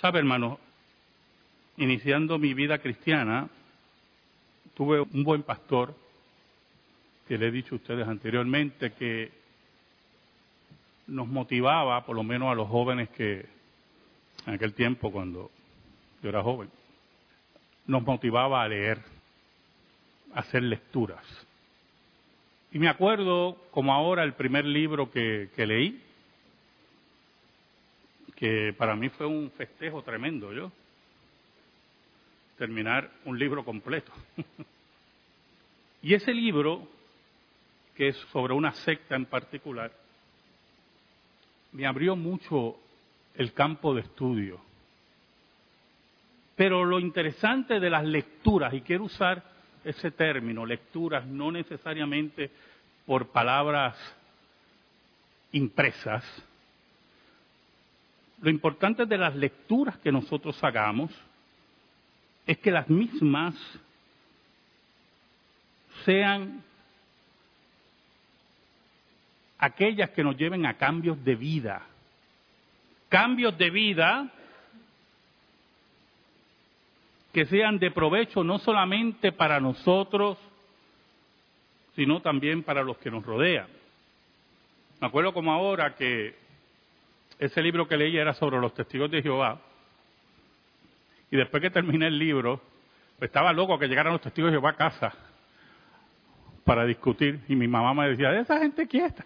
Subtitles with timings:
[0.00, 0.58] Sabe, hermano,
[1.76, 3.48] iniciando mi vida cristiana,
[4.74, 5.94] tuve un buen pastor,
[7.28, 9.30] que le he dicho a ustedes anteriormente, que
[11.06, 13.46] nos motivaba, por lo menos a los jóvenes que
[14.46, 15.50] en aquel tiempo, cuando
[16.22, 16.68] yo era joven,
[17.86, 18.98] nos motivaba a leer,
[20.34, 21.24] a hacer lecturas.
[22.72, 26.02] Y me acuerdo, como ahora, el primer libro que, que leí,
[28.36, 30.72] que para mí fue un festejo tremendo, yo,
[32.58, 34.12] terminar un libro completo.
[36.02, 36.86] y ese libro,
[37.94, 39.92] que es sobre una secta en particular,
[41.72, 42.76] me abrió mucho
[43.34, 44.60] el campo de estudio.
[46.56, 49.42] Pero lo interesante de las lecturas, y quiero usar
[49.84, 52.50] ese término, lecturas, no necesariamente
[53.06, 53.96] por palabras
[55.52, 56.24] impresas,
[58.40, 61.10] lo importante de las lecturas que nosotros hagamos
[62.46, 63.54] es que las mismas
[66.04, 66.62] sean
[69.58, 71.82] aquellas que nos lleven a cambios de vida.
[73.08, 74.30] Cambios de vida
[77.32, 80.38] que sean de provecho no solamente para nosotros,
[81.96, 83.66] sino también para los que nos rodean.
[85.00, 86.43] Me acuerdo como ahora que
[87.38, 89.60] ese libro que leí era sobre los testigos de Jehová,
[91.30, 92.60] y después que terminé el libro,
[93.20, 95.12] estaba loco que llegaran los testigos de Jehová a casa
[96.64, 99.24] para discutir, y mi mamá me decía, esa gente quieta.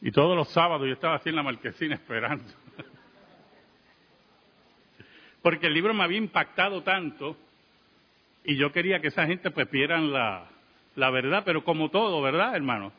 [0.00, 2.44] Y todos los sábados yo estaba así en la marquesina esperando.
[5.42, 7.36] Porque el libro me había impactado tanto
[8.44, 10.48] y yo quería que esa gente pues la,
[10.96, 12.92] la verdad, pero como todo, ¿verdad, hermano?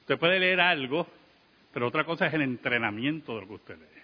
[0.00, 1.06] Usted puede leer algo,
[1.72, 4.02] pero otra cosa es el entrenamiento de lo que usted lee.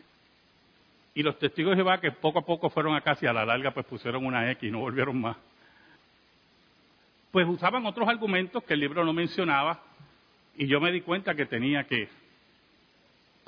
[1.15, 3.73] Y los testigos de Jehová que poco a poco fueron acá y a la larga
[3.73, 5.37] pues pusieron una X y no volvieron más.
[7.33, 9.83] Pues usaban otros argumentos que el libro no mencionaba
[10.57, 12.09] y yo me di cuenta que tenía que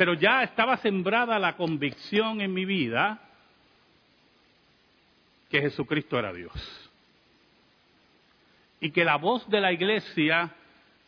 [0.00, 3.20] pero ya estaba sembrada la convicción en mi vida
[5.50, 6.54] que Jesucristo era Dios.
[8.80, 10.54] Y que la voz de la iglesia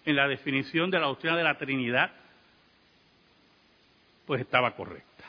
[0.05, 2.13] en la definición de la doctrina de la Trinidad,
[4.27, 5.25] pues estaba correcta.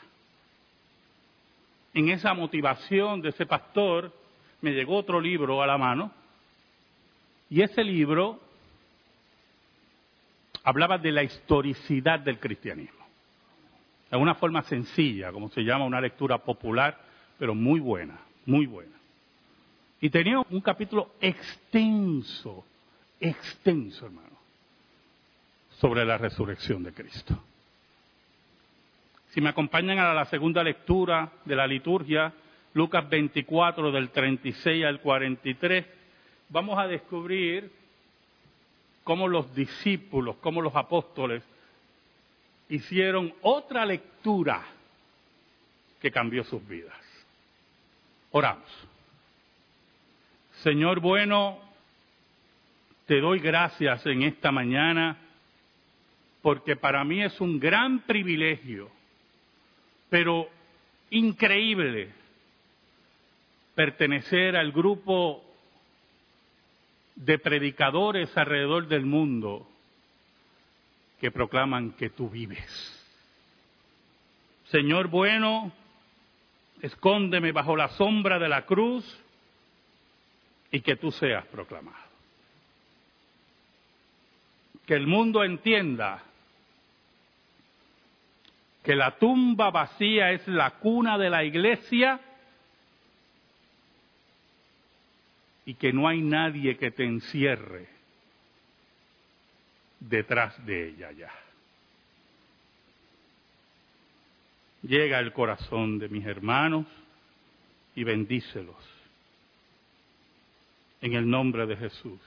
[1.92, 4.12] En esa motivación de ese pastor
[4.60, 6.10] me llegó otro libro a la mano
[7.50, 8.40] y ese libro
[10.64, 13.04] hablaba de la historicidad del cristianismo
[14.16, 16.96] de una forma sencilla, como se llama, una lectura popular,
[17.36, 18.16] pero muy buena,
[18.46, 18.94] muy buena.
[20.00, 22.64] Y tenía un capítulo extenso,
[23.18, 24.38] extenso, hermano,
[25.80, 27.42] sobre la resurrección de Cristo.
[29.34, 32.32] Si me acompañan a la segunda lectura de la liturgia,
[32.72, 35.84] Lucas 24 del 36 al 43,
[36.50, 37.68] vamos a descubrir
[39.02, 41.42] cómo los discípulos, cómo los apóstoles
[42.68, 44.62] hicieron otra lectura
[46.00, 46.96] que cambió sus vidas.
[48.30, 48.70] Oramos.
[50.62, 51.58] Señor bueno,
[53.06, 55.18] te doy gracias en esta mañana
[56.40, 58.92] porque para mí es un gran privilegio,
[60.14, 60.48] pero
[61.10, 62.08] increíble,
[63.74, 65.42] pertenecer al grupo
[67.16, 69.68] de predicadores alrededor del mundo
[71.20, 72.70] que proclaman que tú vives.
[74.66, 75.72] Señor bueno,
[76.80, 79.04] escóndeme bajo la sombra de la cruz
[80.70, 82.06] y que tú seas proclamado.
[84.86, 86.22] Que el mundo entienda
[88.84, 92.20] que la tumba vacía es la cuna de la iglesia
[95.64, 97.88] y que no hay nadie que te encierre
[99.98, 101.30] detrás de ella ya.
[104.82, 106.84] Llega el corazón de mis hermanos
[107.94, 108.76] y bendícelos.
[111.00, 112.20] En el nombre de Jesús.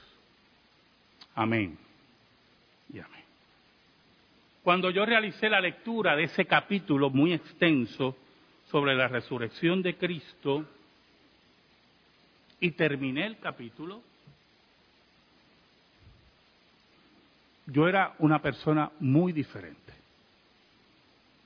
[1.35, 1.77] Amén.
[2.91, 3.16] Y amén.
[4.67, 8.17] Cuando yo realicé la lectura de ese capítulo muy extenso
[8.69, 10.65] sobre la resurrección de Cristo
[12.59, 14.01] y terminé el capítulo,
[17.67, 19.93] yo era una persona muy diferente,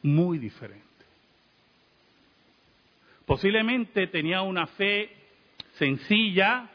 [0.02, 0.88] muy diferente.
[3.28, 5.16] Posiblemente tenía una fe
[5.74, 6.72] sencilla,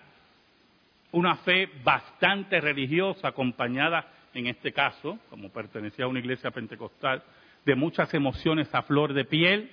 [1.10, 7.22] una fe bastante religiosa, acompañada, en este caso, como pertenecía a una iglesia pentecostal,
[7.64, 9.70] de muchas emociones a flor de piel,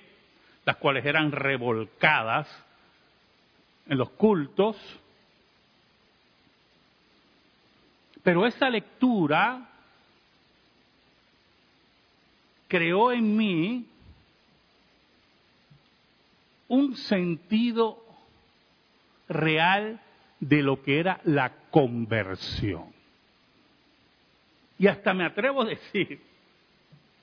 [0.64, 2.48] las cuales eran revolcadas
[3.86, 4.76] en los cultos.
[8.22, 9.68] Pero esa lectura
[12.66, 13.86] creó en mí
[16.68, 18.02] un sentido
[19.28, 20.00] real
[20.40, 22.93] de lo que era la conversión.
[24.78, 26.20] Y hasta me atrevo a decir,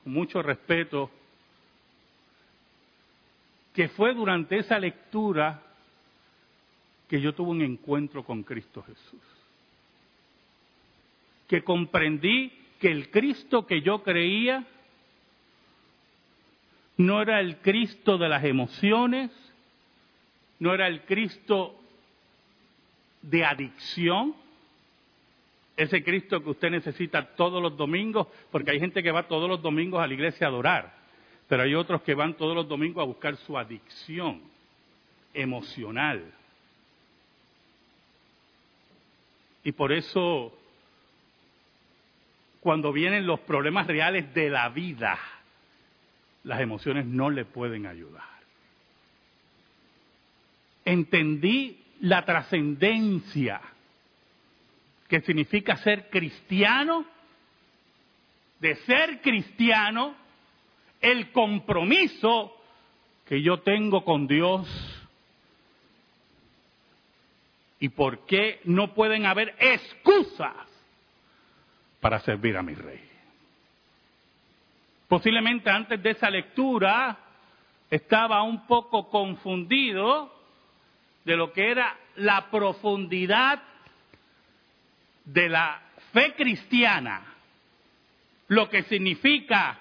[0.03, 1.11] con mucho respeto,
[3.73, 5.61] que fue durante esa lectura
[7.07, 9.21] que yo tuve un encuentro con Cristo Jesús.
[11.47, 14.65] Que comprendí que el Cristo que yo creía
[16.97, 19.31] no era el Cristo de las emociones,
[20.59, 21.75] no era el Cristo
[23.21, 24.35] de adicción,
[25.81, 29.61] ese Cristo que usted necesita todos los domingos, porque hay gente que va todos los
[29.61, 30.93] domingos a la iglesia a adorar,
[31.47, 34.41] pero hay otros que van todos los domingos a buscar su adicción
[35.33, 36.33] emocional.
[39.63, 40.57] Y por eso,
[42.59, 45.19] cuando vienen los problemas reales de la vida,
[46.43, 48.23] las emociones no le pueden ayudar.
[50.83, 53.61] Entendí la trascendencia
[55.11, 57.05] que significa ser cristiano,
[58.61, 60.15] de ser cristiano,
[61.01, 62.55] el compromiso
[63.27, 64.69] que yo tengo con Dios
[67.81, 70.55] y por qué no pueden haber excusas
[71.99, 73.01] para servir a mi rey.
[75.09, 77.17] Posiblemente antes de esa lectura
[77.89, 80.33] estaba un poco confundido
[81.25, 83.61] de lo que era la profundidad
[85.25, 85.81] de la
[86.11, 87.35] fe cristiana,
[88.47, 89.79] lo que significa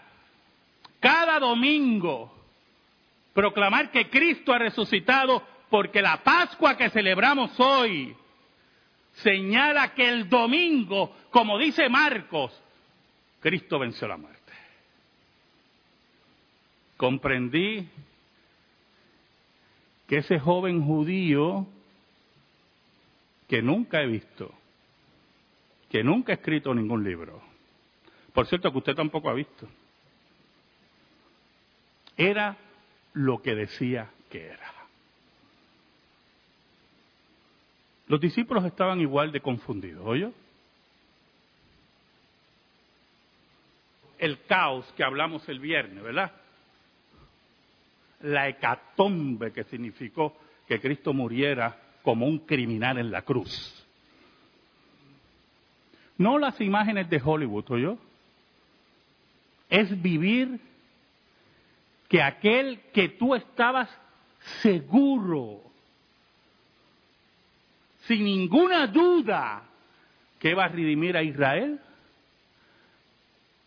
[1.01, 2.37] cada domingo
[3.33, 8.15] proclamar que Cristo ha resucitado porque la Pascua que celebramos hoy
[9.15, 12.53] señala que el domingo, como dice Marcos,
[13.41, 14.41] Cristo venció la muerte.
[16.97, 17.89] Comprendí
[20.07, 21.67] que ese joven judío
[23.49, 24.53] que nunca he visto,
[25.91, 27.43] que nunca ha escrito ningún libro,
[28.33, 29.69] por cierto que usted tampoco ha visto,
[32.17, 32.57] era
[33.13, 34.73] lo que decía que era.
[38.07, 40.33] Los discípulos estaban igual de confundidos, ¿oye?
[44.19, 46.33] El caos que hablamos el viernes, ¿verdad?
[48.23, 50.37] la hecatombe que significó
[50.67, 53.80] que Cristo muriera como un criminal en la cruz.
[56.21, 57.97] No las imágenes de Hollywood, yo.
[59.71, 60.61] Es vivir
[62.09, 63.89] que aquel que tú estabas
[64.61, 65.63] seguro,
[68.07, 69.63] sin ninguna duda,
[70.39, 71.81] que iba a redimir a Israel,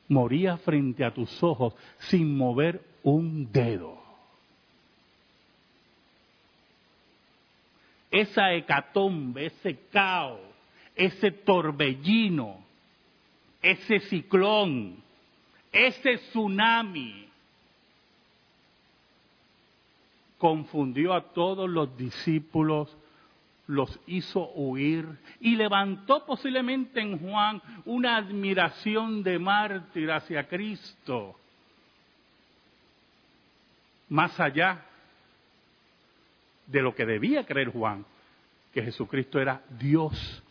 [0.08, 4.04] moría frente a tus ojos sin mover un dedo.
[8.14, 10.40] esa hecatombe, ese caos,
[10.96, 12.64] ese torbellino,
[13.62, 15.02] ese ciclón,
[15.72, 17.28] ese tsunami,
[20.38, 22.96] confundió a todos los discípulos,
[23.66, 25.08] los hizo huir
[25.40, 31.36] y levantó posiblemente en Juan una admiración de mártir hacia Cristo.
[34.10, 34.86] Más allá
[36.68, 38.06] de lo que debía creer Juan,
[38.74, 40.43] que Jesucristo era Dios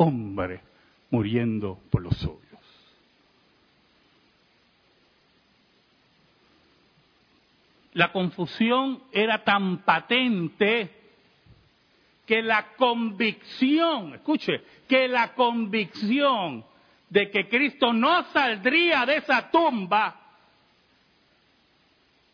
[0.00, 0.62] hombre
[1.10, 2.40] muriendo por los suyos.
[7.92, 10.90] La confusión era tan patente
[12.24, 16.64] que la convicción, escuche, que la convicción
[17.08, 20.16] de que Cristo no saldría de esa tumba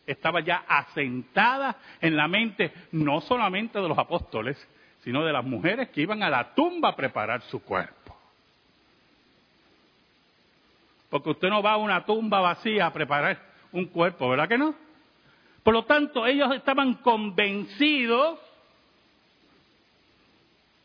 [0.05, 4.55] estaba ya asentada en la mente no solamente de los apóstoles,
[5.03, 8.15] sino de las mujeres que iban a la tumba a preparar su cuerpo.
[11.09, 13.39] Porque usted no va a una tumba vacía a preparar
[13.71, 14.75] un cuerpo, ¿verdad que no?
[15.63, 18.39] Por lo tanto, ellos estaban convencidos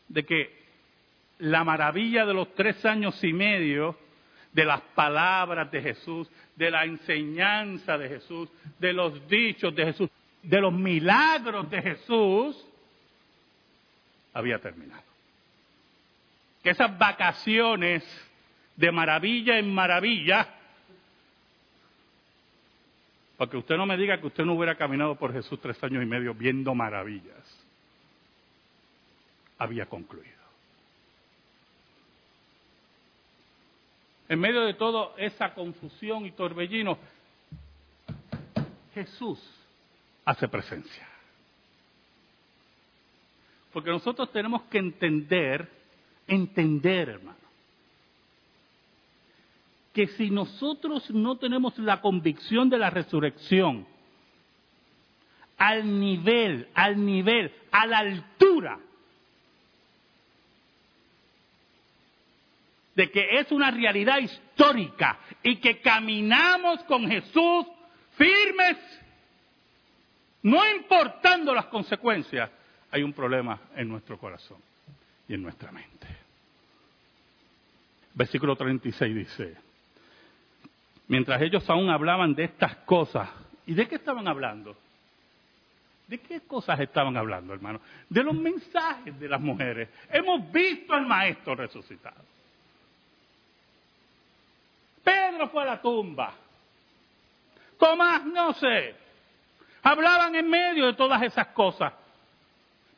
[0.07, 0.63] de que
[1.39, 3.97] la maravilla de los tres años y medio
[4.53, 10.09] de las palabras de Jesús, de la enseñanza de Jesús, de los dichos de Jesús,
[10.43, 12.65] de los milagros de Jesús,
[14.33, 15.03] había terminado.
[16.63, 18.03] Que esas vacaciones
[18.75, 20.47] de maravilla en maravilla
[23.37, 26.03] Para que usted no me diga que usted no hubiera caminado por Jesús tres años
[26.03, 27.65] y medio viendo maravillas.
[29.57, 30.31] Había concluido.
[34.29, 36.97] En medio de toda esa confusión y torbellino,
[38.93, 39.39] Jesús
[40.25, 41.07] hace presencia.
[43.73, 45.67] Porque nosotros tenemos que entender,
[46.27, 47.39] entender, hermano,
[49.91, 53.85] que si nosotros no tenemos la convicción de la resurrección
[55.57, 58.79] al nivel, al nivel, a la altura
[62.95, 67.65] de que es una realidad histórica y que caminamos con Jesús
[68.15, 68.77] firmes,
[70.43, 72.51] no importando las consecuencias,
[72.93, 74.59] hay un problema en nuestro corazón
[75.27, 76.07] y en nuestra mente.
[78.13, 79.57] Versículo 36 dice,
[81.07, 83.27] mientras ellos aún hablaban de estas cosas,
[83.65, 84.77] ¿y de qué estaban hablando?
[86.07, 87.81] ¿De qué cosas estaban hablando, hermano?
[88.07, 89.89] De los mensajes de las mujeres.
[90.11, 92.23] Hemos visto al Maestro resucitado.
[95.03, 96.35] Pedro fue a la tumba.
[97.79, 98.95] Tomás, no sé.
[99.81, 102.02] Hablaban en medio de todas esas cosas.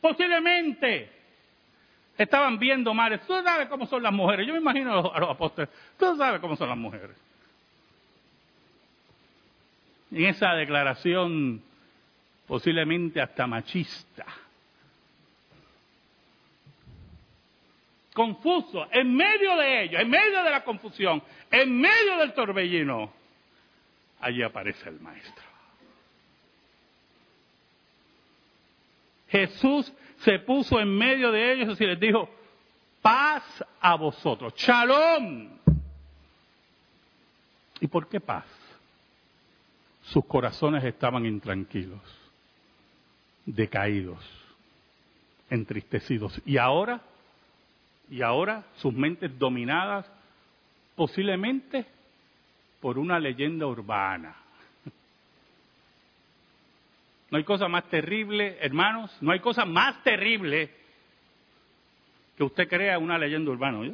[0.06, 1.10] Posiblemente
[2.16, 3.22] estaban viendo mares.
[3.26, 4.46] Tú sabes cómo son las mujeres.
[4.46, 5.68] Yo me imagino a los, apóstoles.
[5.98, 7.18] Tú sabes cómo son las mujeres.
[10.12, 11.60] En esa declaración
[12.46, 14.28] posiblemente hasta machista.
[18.14, 23.12] Confuso, en medio de ello, en medio de la confusión, en medio del torbellino,
[24.20, 25.55] allí aparece el maestro.
[29.28, 32.30] Jesús se puso en medio de ellos y les dijo,
[33.02, 33.44] paz
[33.82, 35.50] a vosotros, shalom.
[37.80, 38.46] ¿Y por qué paz?
[40.04, 42.02] Sus corazones estaban intranquilos,
[43.46, 44.24] decaídos,
[45.50, 46.42] entristecidos.
[46.46, 47.02] Y ahora,
[48.10, 50.06] y ahora sus mentes dominadas
[50.96, 51.86] posiblemente
[52.80, 54.36] por una leyenda urbana
[57.32, 60.70] no hay cosa más terrible, hermanos, no hay cosa más terrible
[62.38, 63.92] que usted crea una leyenda urbana.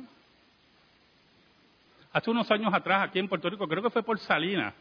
[2.11, 4.73] Hace unos años atrás, aquí en Puerto Rico, creo que fue por Salinas,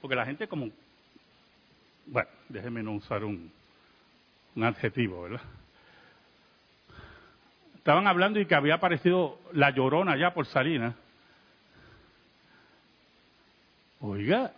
[0.00, 0.70] porque la gente como,
[2.06, 3.52] bueno, déjeme no usar un,
[4.56, 5.42] un adjetivo, ¿verdad?
[7.76, 10.94] Estaban hablando y que había aparecido la llorona ya por Salinas.
[14.00, 14.52] Oiga,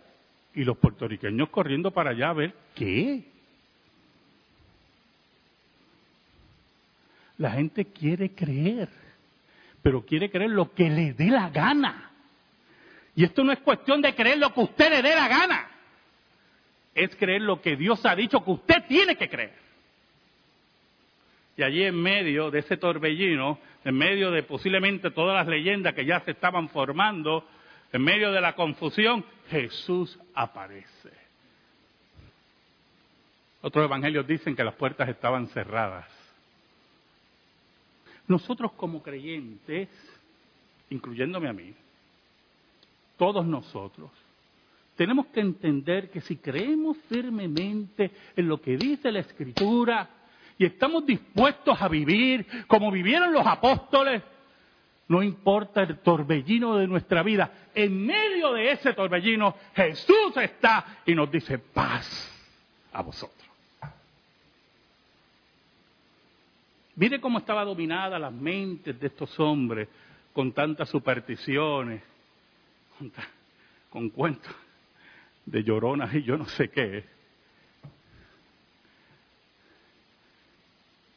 [0.53, 3.23] y los puertorriqueños corriendo para allá a ver qué.
[7.37, 8.89] La gente quiere creer,
[9.81, 12.11] pero quiere creer lo que le dé la gana.
[13.15, 15.69] Y esto no es cuestión de creer lo que usted le dé la gana.
[16.93, 19.53] Es creer lo que Dios ha dicho que usted tiene que creer.
[21.55, 26.05] Y allí en medio de ese torbellino, en medio de posiblemente todas las leyendas que
[26.05, 27.45] ya se estaban formando,
[27.91, 31.11] en medio de la confusión, Jesús aparece.
[33.61, 36.07] Otros evangelios dicen que las puertas estaban cerradas.
[38.27, 39.89] Nosotros como creyentes,
[40.89, 41.73] incluyéndome a mí,
[43.17, 44.11] todos nosotros,
[44.95, 50.09] tenemos que entender que si creemos firmemente en lo que dice la Escritura
[50.57, 54.21] y estamos dispuestos a vivir como vivieron los apóstoles,
[55.09, 61.15] no importa el torbellino de nuestra vida, en medio de ese torbellino Jesús está y
[61.15, 62.31] nos dice paz
[62.93, 63.49] a vosotros.
[66.95, 69.87] Mire cómo estaba dominada las mentes de estos hombres
[70.31, 72.03] con tantas supersticiones,
[73.89, 74.53] con, cuentos
[75.45, 77.03] de lloronas y yo no sé qué.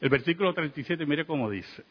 [0.00, 1.84] El versículo 37, mire cómo dice.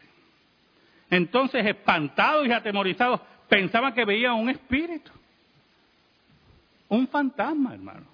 [1.12, 5.12] Entonces, espantados y atemorizados, pensaban que veían un espíritu,
[6.88, 8.06] un fantasma, hermano.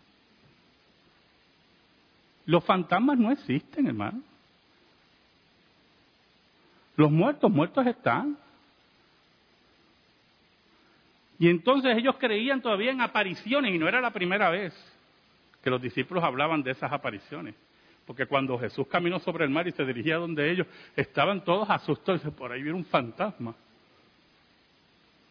[2.47, 4.21] Los fantasmas no existen, hermano.
[6.95, 8.35] Los muertos, muertos están.
[11.37, 14.73] Y entonces ellos creían todavía en apariciones y no era la primera vez
[15.61, 17.53] que los discípulos hablaban de esas apariciones.
[18.07, 21.69] Porque cuando Jesús caminó sobre el mar y se dirigía a donde ellos, estaban todos
[21.69, 22.21] asustados.
[22.33, 23.53] Por ahí viene un fantasma.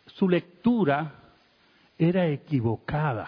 [0.09, 1.11] Su lectura
[1.99, 3.27] era equivocada.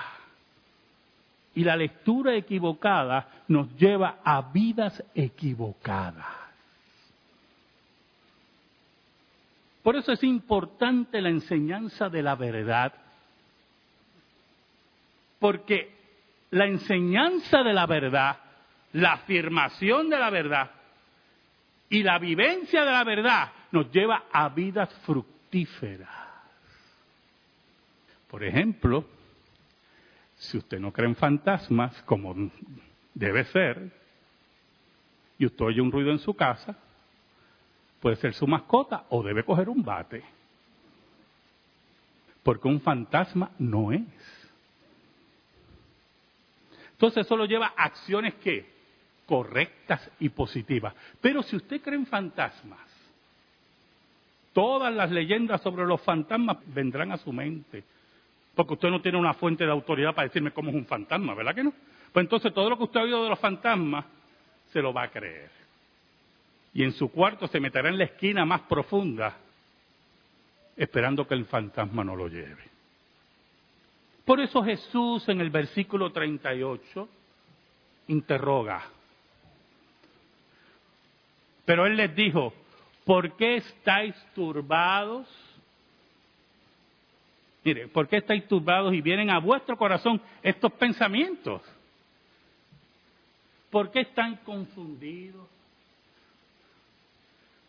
[1.55, 6.27] Y la lectura equivocada nos lleva a vidas equivocadas.
[9.83, 12.93] Por eso es importante la enseñanza de la verdad.
[15.39, 15.97] Porque
[16.51, 18.37] la enseñanza de la verdad,
[18.93, 20.71] la afirmación de la verdad
[21.91, 26.09] y la vivencia de la verdad nos lleva a vidas fructíferas.
[28.29, 29.05] Por ejemplo,
[30.37, 32.35] si usted no cree en fantasmas, como
[33.15, 33.91] debe ser,
[35.39, 36.77] y usted oye un ruido en su casa,
[38.01, 40.23] puede ser su mascota o debe coger un bate.
[42.43, 44.03] Porque un fantasma no es.
[46.93, 48.78] Entonces eso lo lleva a acciones que
[49.29, 50.95] correctas y positivas.
[51.21, 52.81] Pero si usted cree en fantasmas,
[54.55, 57.85] todas las leyendas sobre los fantasmas vendrán a su mente.
[58.55, 61.55] Porque usted no tiene una fuente de autoridad para decirme cómo es un fantasma, ¿verdad
[61.55, 61.75] que no?
[62.11, 64.07] Pues entonces todo lo que usted ha oído de los fantasmas
[64.73, 65.51] se lo va a creer.
[66.73, 69.37] Y en su cuarto se meterá en la esquina más profunda
[70.75, 72.65] esperando que el fantasma no lo lleve.
[74.25, 77.09] Por eso Jesús en el versículo 38
[78.09, 78.98] interroga.
[81.69, 82.55] Pero él les dijo,
[83.05, 85.29] ¿por qué estáis turbados?
[87.63, 91.61] Mire, ¿por qué estáis turbados y vienen a vuestro corazón estos pensamientos?
[93.69, 95.47] ¿Por qué están confundidos?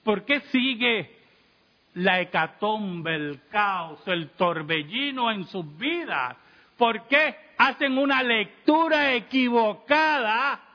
[0.02, 1.18] ¿Por qué sigue
[1.96, 6.38] la hecatombe, el caos, el torbellino en sus vidas?
[6.78, 10.69] ¿Por qué hacen una lectura equivocada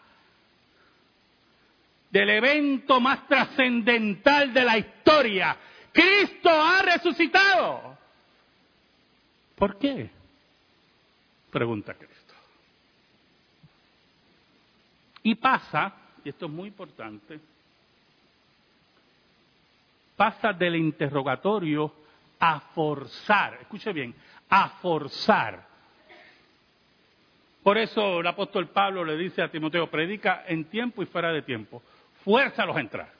[2.14, 5.56] del evento más trascendental de la historia?
[5.92, 7.98] Cristo ha resucitado.
[9.56, 10.08] ¿Por qué?
[11.50, 12.34] Pregunta Cristo.
[15.24, 15.92] Y pasa,
[16.24, 17.40] y esto es muy importante,
[20.14, 21.92] pasa del interrogatorio
[22.38, 24.14] a forzar, escuche bien,
[24.50, 25.66] a forzar.
[27.64, 31.42] Por eso el apóstol Pablo le dice a Timoteo, predica en tiempo y fuera de
[31.42, 31.82] tiempo,
[32.24, 33.12] fuérzalos a entrar.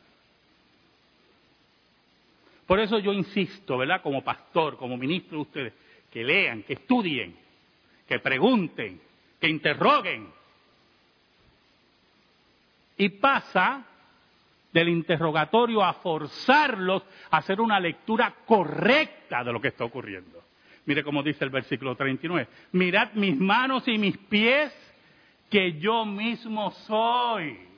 [2.66, 4.02] Por eso yo insisto, ¿verdad?
[4.02, 5.72] Como pastor, como ministro de ustedes,
[6.10, 7.36] que lean, que estudien,
[8.08, 9.00] que pregunten,
[9.40, 10.28] que interroguen.
[12.96, 13.84] Y pasa
[14.72, 20.42] del interrogatorio a forzarlos a hacer una lectura correcta de lo que está ocurriendo.
[20.86, 22.48] Mire cómo dice el versículo 39.
[22.72, 24.72] Mirad mis manos y mis pies,
[25.50, 27.73] que yo mismo soy.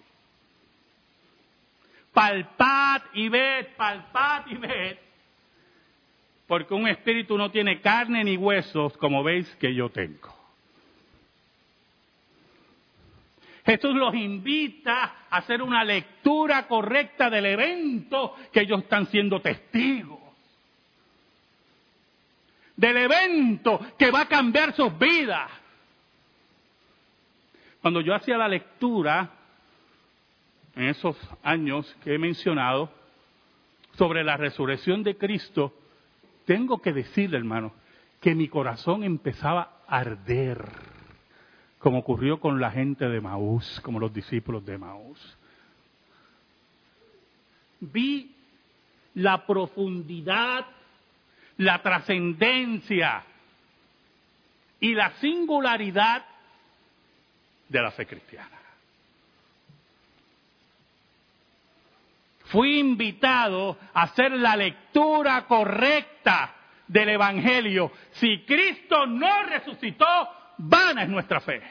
[2.16, 4.96] Palpad y ved, palpad y ved.
[6.46, 10.34] Porque un espíritu no tiene carne ni huesos, como veis que yo tengo.
[13.66, 20.20] Jesús los invita a hacer una lectura correcta del evento que ellos están siendo testigos.
[22.76, 25.50] Del evento que va a cambiar sus vidas.
[27.82, 29.28] Cuando yo hacía la lectura,
[30.76, 32.90] en esos años que he mencionado,
[33.96, 35.72] sobre la resurrección de Cristo,
[36.44, 37.72] tengo que decirle, hermano,
[38.20, 40.64] que mi corazón empezaba a arder
[41.78, 45.36] como ocurrió con la gente de Maús, como los discípulos de Maús.
[47.78, 48.34] Vi
[49.14, 50.66] la profundidad,
[51.58, 53.22] la trascendencia
[54.80, 56.24] y la singularidad
[57.68, 58.55] de la fe cristiana.
[62.46, 66.54] Fui invitado a hacer la lectura correcta
[66.86, 67.90] del Evangelio.
[68.12, 70.06] Si Cristo no resucitó,
[70.58, 71.62] vana es nuestra fe.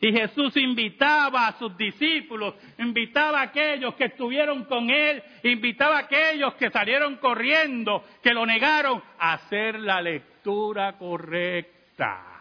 [0.00, 6.00] Y Jesús invitaba a sus discípulos, invitaba a aquellos que estuvieron con Él, invitaba a
[6.02, 12.37] aquellos que salieron corriendo, que lo negaron, a hacer la lectura correcta.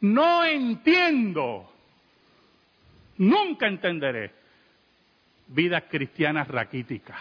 [0.00, 1.70] No entiendo,
[3.18, 4.32] nunca entenderé
[5.48, 7.20] vidas cristianas raquíticas.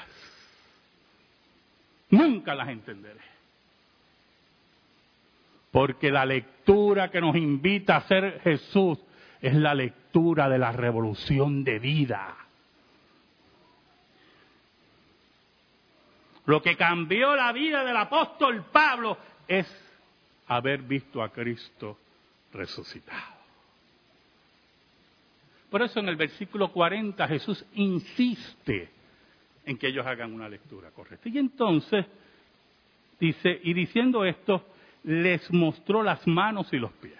[2.09, 3.21] Nunca las entenderé.
[5.71, 8.99] Porque la lectura que nos invita a hacer Jesús
[9.41, 12.35] es la lectura de la revolución de vida.
[16.45, 19.67] Lo que cambió la vida del apóstol Pablo es
[20.47, 21.97] haber visto a Cristo
[22.55, 23.35] resucitado.
[25.69, 28.89] Por eso en el versículo 40 Jesús insiste
[29.65, 31.27] en que ellos hagan una lectura correcta.
[31.27, 32.05] Y entonces
[33.19, 34.65] dice, y diciendo esto,
[35.03, 37.13] les mostró las manos y los pies.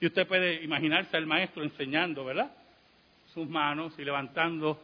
[0.00, 2.50] Y usted puede imaginarse al maestro enseñando, ¿verdad?
[3.32, 4.80] Sus manos y levantando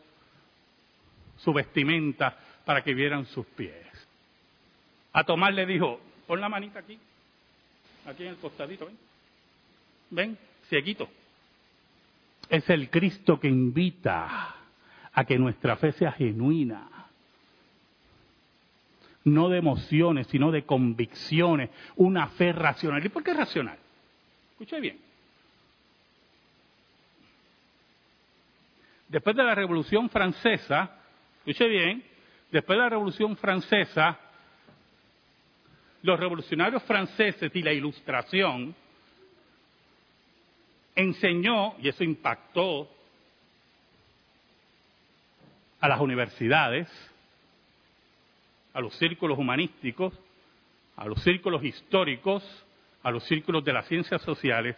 [1.37, 3.87] su vestimenta para que vieran sus pies.
[5.13, 6.99] A Tomás le dijo, pon la manita aquí,
[8.07, 8.97] aquí en el costadito, ven,
[10.13, 11.09] ven, cieguito.
[12.49, 14.55] Es el Cristo que invita
[15.13, 16.89] a que nuestra fe sea genuina,
[19.25, 23.05] no de emociones, sino de convicciones, una fe racional.
[23.05, 23.79] ¿Y por qué racional?
[24.53, 24.99] Escuche bien.
[29.09, 30.91] Después de la Revolución Francesa,
[31.39, 32.03] escuche bien,
[32.51, 34.19] después de la Revolución Francesa,
[36.03, 38.75] los revolucionarios franceses y la Ilustración
[40.95, 42.89] enseñó, y eso impactó
[45.81, 46.89] a las universidades,
[48.75, 50.13] a los círculos humanísticos,
[50.97, 52.45] a los círculos históricos,
[53.03, 54.77] a los círculos de las ciencias sociales,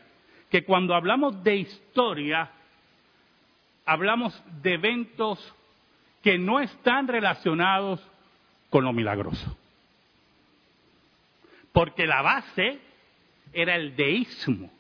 [0.51, 2.51] que cuando hablamos de historia,
[3.85, 5.55] hablamos de eventos
[6.23, 8.01] que no están relacionados
[8.71, 9.57] con lo milagroso.
[11.73, 12.79] Porque la base
[13.53, 14.71] era el deísmo.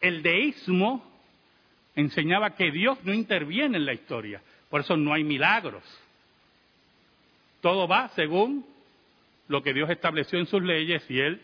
[0.00, 1.04] El deísmo
[1.94, 5.82] enseñaba que Dios no interviene en la historia, por eso no hay milagros.
[7.60, 8.64] Todo va según
[9.48, 11.42] lo que Dios estableció en sus leyes y Él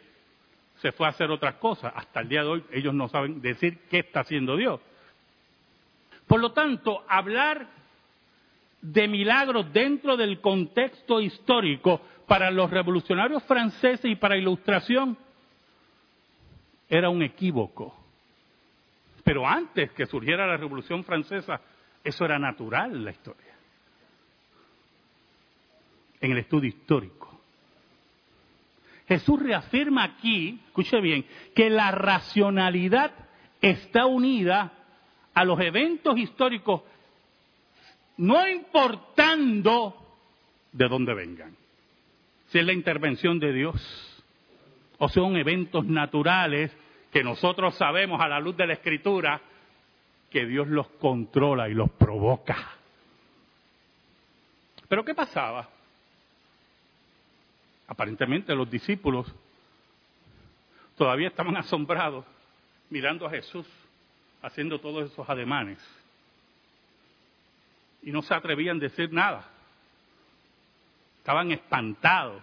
[0.81, 1.93] se fue a hacer otras cosas.
[1.95, 4.81] Hasta el día de hoy ellos no saben decir qué está haciendo Dios.
[6.27, 7.69] Por lo tanto, hablar
[8.81, 15.17] de milagros dentro del contexto histórico para los revolucionarios franceses y para ilustración
[16.89, 18.06] era un equívoco.
[19.27, 21.61] Pero antes que surgiera la Revolución Francesa,
[22.05, 23.55] eso era natural en la historia.
[26.21, 27.41] En el estudio histórico.
[29.09, 33.11] Jesús reafirma aquí, escuche bien, que la racionalidad
[33.61, 34.73] está unida
[35.35, 36.83] a los eventos históricos,
[38.19, 39.97] no importando
[40.71, 41.57] de dónde vengan.
[42.47, 44.23] Si es la intervención de Dios
[44.99, 46.71] o son eventos naturales
[47.17, 49.41] que nosotros sabemos a la luz de la Escritura
[50.29, 52.73] que Dios los controla y los provoca.
[54.87, 55.67] Pero ¿qué pasaba?
[57.89, 59.35] Aparentemente los discípulos
[60.95, 62.27] todavía estaban asombrados
[62.91, 63.67] mirando a Jesús
[64.43, 65.79] haciendo todos esos ademanes.
[68.03, 69.49] Y no se atrevían a decir nada.
[71.21, 72.43] Estaban espantados.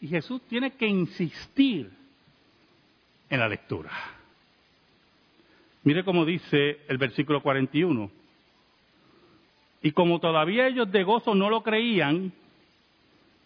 [0.00, 1.98] Y Jesús tiene que insistir
[3.30, 3.90] en la lectura.
[5.84, 8.10] Mire cómo dice el versículo 41.
[9.82, 12.32] Y como todavía ellos de gozo no lo creían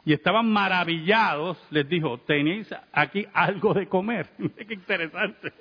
[0.05, 4.29] y estaban maravillados, les dijo, tenéis aquí algo de comer.
[4.69, 5.53] Qué interesante.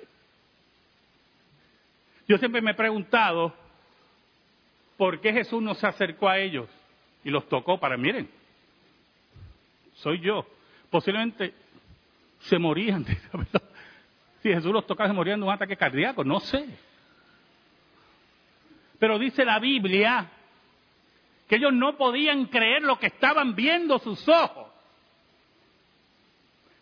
[2.26, 3.54] Yo siempre me he preguntado
[4.96, 6.68] por qué Jesús no se acercó a ellos
[7.22, 8.28] y los tocó para, miren,
[9.94, 10.46] soy yo.
[10.90, 11.54] Posiblemente
[12.40, 13.04] se morían.
[14.44, 16.66] si Jesús los tocaba, se morían de un ataque cardíaco, no sé.
[18.98, 20.30] Pero dice la Biblia
[21.48, 24.70] que ellos no podían creer lo que estaban viendo sus ojos.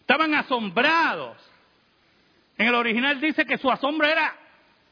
[0.01, 1.37] Estaban asombrados.
[2.59, 4.37] En el original dice que su asombro era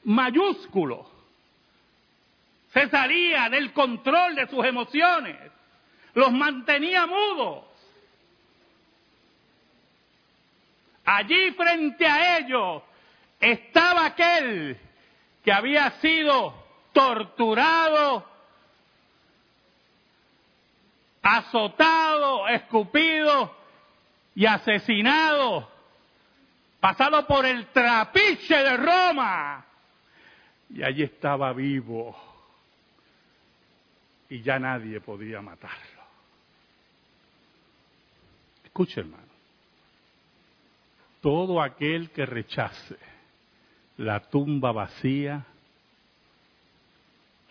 [0.04, 1.10] mayúsculo.
[2.72, 5.36] Se salía del control de sus emociones.
[6.14, 7.64] Los mantenía mudos.
[11.12, 12.84] Allí frente a ellos
[13.40, 14.78] estaba aquel
[15.42, 16.54] que había sido
[16.92, 18.24] torturado,
[21.20, 23.56] azotado, escupido
[24.36, 25.68] y asesinado,
[26.78, 29.66] pasado por el trapiche de Roma.
[30.72, 32.16] Y allí estaba vivo.
[34.28, 36.04] Y ya nadie podía matarlo.
[38.62, 39.29] Escuche hermano,
[41.20, 42.96] todo aquel que rechace
[43.96, 45.44] la tumba vacía,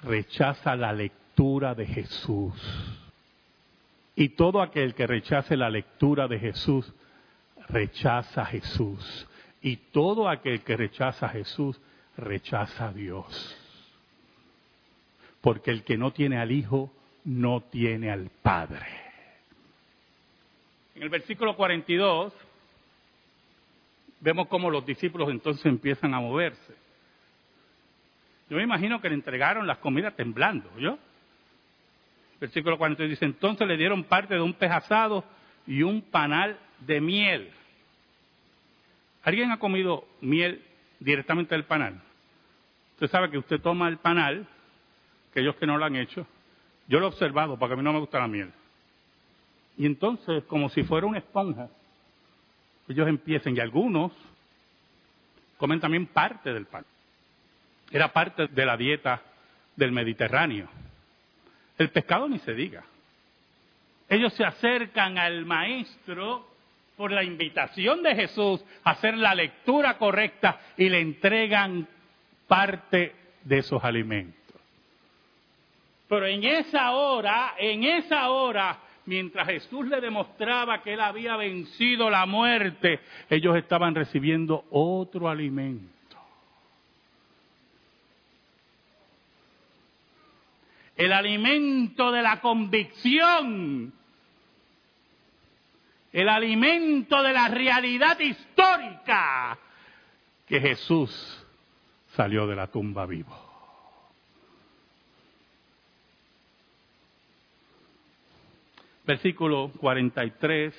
[0.02, 2.54] rechaza la lectura de Jesús.
[4.16, 6.92] Y todo aquel que rechace la lectura de Jesús,
[7.70, 9.28] rechaza a Jesús.
[9.62, 11.80] Y todo aquel que rechaza a Jesús,
[12.18, 13.56] rechaza a Dios.
[15.42, 16.92] Porque el que no tiene al Hijo
[17.26, 18.88] no tiene al Padre.
[20.96, 22.34] En el versículo 42
[24.20, 26.76] vemos cómo los discípulos entonces empiezan a moverse.
[28.50, 30.98] Yo me imagino que le entregaron las comidas temblando, ¿yo?
[32.40, 35.24] Versículo 42 dice, entonces le dieron parte de un pez asado
[35.68, 37.52] y un panal de miel.
[39.24, 40.64] ¿Alguien ha comido miel
[41.00, 42.02] directamente del panal?
[42.94, 44.48] Usted sabe que usted toma el panal,
[45.32, 46.26] aquellos que no lo han hecho,
[46.88, 48.52] yo lo he observado porque a mí no me gusta la miel.
[49.78, 51.70] Y entonces, como si fuera una esponja,
[52.90, 54.12] ellos empiezan, y algunos
[55.58, 56.86] comen también parte del pan.
[57.92, 59.22] Era parte de la dieta
[59.76, 60.68] del Mediterráneo.
[61.78, 62.84] El pescado ni se diga.
[64.08, 66.48] Ellos se acercan al maestro
[66.98, 71.88] por la invitación de Jesús a hacer la lectura correcta y le entregan
[72.48, 74.36] parte de esos alimentos.
[76.08, 82.12] Pero en esa hora, en esa hora, mientras Jesús le demostraba que él había vencido
[82.12, 86.18] la muerte, ellos estaban recibiendo otro alimento.
[90.96, 93.92] El alimento de la convicción.
[96.12, 99.58] El alimento de la realidad histórica
[100.46, 101.48] que Jesús
[102.16, 103.49] salió de la tumba vivo.
[109.10, 110.72] Versículo 43,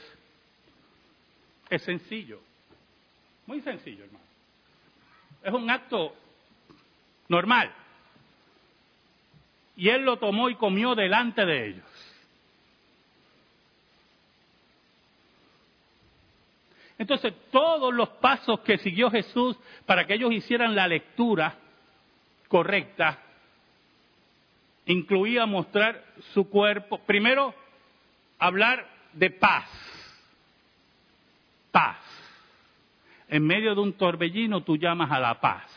[1.69, 2.41] es sencillo,
[3.45, 4.25] muy sencillo, hermano.
[5.43, 6.15] Es un acto
[7.27, 7.75] normal.
[9.75, 11.85] Y él lo tomó y comió delante de ellos.
[16.99, 21.59] Entonces, todos los pasos que siguió Jesús para que ellos hicieran la lectura
[22.47, 23.19] correcta,
[24.87, 26.99] incluía mostrar su cuerpo.
[26.99, 27.57] Primero,
[28.41, 29.69] hablar de paz.
[31.71, 31.99] Paz.
[33.29, 35.71] En medio de un torbellino tú llamas a la paz.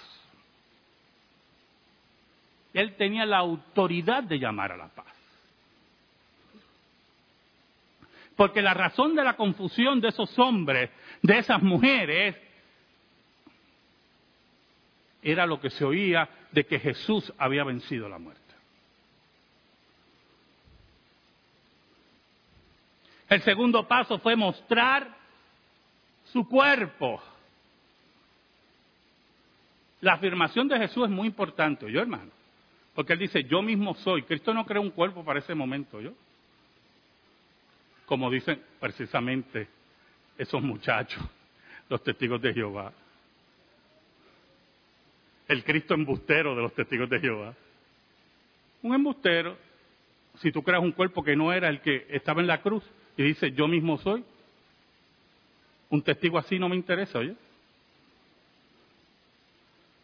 [2.73, 5.05] Él tenía la autoridad de llamar a la paz.
[8.35, 10.89] Porque la razón de la confusión de esos hombres,
[11.21, 12.35] de esas mujeres,
[15.21, 18.42] era lo que se oía de que Jesús había vencido la muerte.
[23.33, 25.07] El segundo paso fue mostrar
[26.25, 27.19] su cuerpo.
[30.01, 32.29] La afirmación de Jesús es muy importante, yo hermano,
[32.93, 34.21] porque él dice, yo mismo soy.
[34.21, 36.11] Cristo no creó un cuerpo para ese momento, yo.
[38.05, 39.67] Como dicen precisamente
[40.37, 41.23] esos muchachos,
[41.89, 42.93] los testigos de Jehová.
[45.47, 47.55] El Cristo embustero de los testigos de Jehová.
[48.83, 49.57] Un embustero,
[50.35, 52.83] si tú creas un cuerpo que no era el que estaba en la cruz,
[53.17, 54.23] y dice, yo mismo soy.
[55.89, 57.35] Un testigo así no me interesa, oye.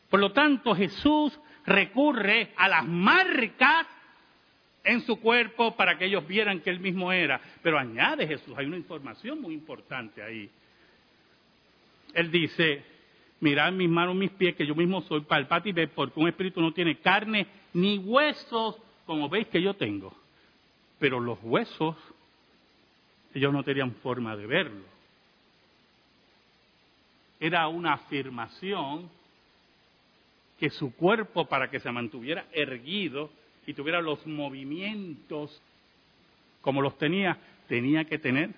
[0.10, 3.88] Por lo tanto, Jesús recurre a las marcas
[4.84, 7.40] en su cuerpo para que ellos vieran que él mismo era.
[7.62, 10.50] Pero añade Jesús, hay una información muy importante ahí.
[12.14, 12.84] Él dice,
[13.40, 16.62] mirad mis manos, mis pies, que yo mismo soy, palpad y ve, porque un espíritu
[16.62, 20.16] no tiene carne ni huesos, como veis que yo tengo.
[20.98, 21.96] Pero los huesos
[23.34, 24.86] ellos no tenían forma de verlo.
[27.40, 29.10] Era una afirmación
[30.60, 33.30] que su cuerpo, para que se mantuviera erguido
[33.66, 35.62] y tuviera los movimientos
[36.62, 37.38] como los tenía,
[37.68, 38.52] tenía que tener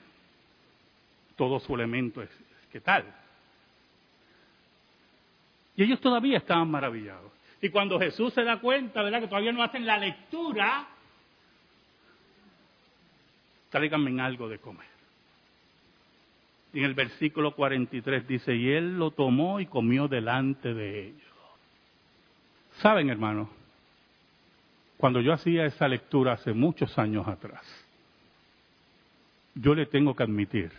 [1.36, 2.24] todo su elemento.
[2.72, 3.06] ¿Qué tal?
[5.76, 7.32] Y ellos todavía estaban maravillados.
[7.62, 9.22] Y cuando Jesús se da cuenta, ¿verdad?
[9.22, 10.88] Que todavía no hacen la lectura,
[13.72, 14.92] tráiganme algo de comer.
[16.74, 21.22] Y en el versículo 43 dice, y él lo tomó y comió delante de ellos.
[22.78, 23.50] Saben, hermano,
[24.98, 27.66] cuando yo hacía esa lectura hace muchos años atrás,
[29.56, 30.72] yo le tengo que admitir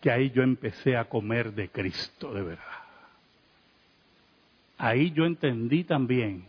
[0.00, 2.64] que ahí yo empecé a comer de Cristo de verdad.
[4.78, 6.44] Ahí yo entendí también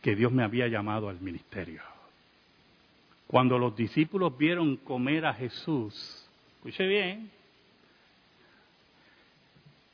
[0.00, 1.82] que Dios me había llamado al ministerio.
[3.26, 7.30] Cuando los discípulos vieron comer a Jesús, escuche bien,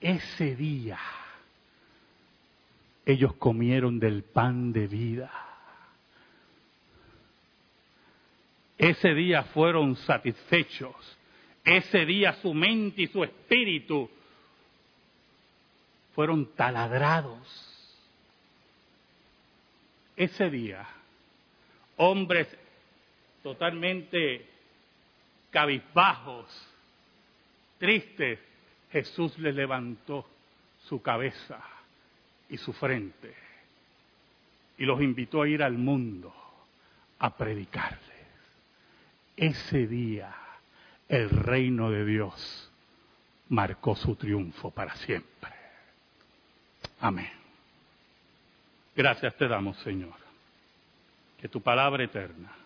[0.00, 0.98] ese día
[3.04, 5.30] ellos comieron del pan de vida.
[8.78, 10.94] Ese día fueron satisfechos.
[11.64, 14.10] Ese día su mente y su espíritu
[16.14, 17.68] fueron taladrados.
[20.16, 20.86] Ese día,
[21.96, 22.48] hombres
[23.42, 24.46] totalmente
[25.50, 26.46] cabizbajos,
[27.78, 28.38] tristes,
[28.90, 30.26] Jesús le levantó
[30.88, 31.60] su cabeza
[32.48, 33.34] y su frente
[34.78, 36.34] y los invitó a ir al mundo
[37.18, 38.00] a predicarles.
[39.36, 40.34] Ese día
[41.08, 42.70] el reino de Dios
[43.48, 45.52] marcó su triunfo para siempre.
[47.00, 47.30] Amén.
[48.94, 50.14] Gracias te damos, Señor.
[51.40, 52.61] Que tu palabra eterna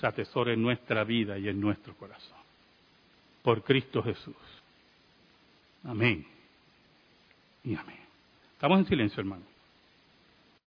[0.00, 2.38] se atesore en nuestra vida y en nuestro corazón.
[3.42, 4.36] Por Cristo Jesús.
[5.84, 6.26] Amén.
[7.64, 7.98] Y amén.
[8.54, 9.51] Estamos en silencio, hermano.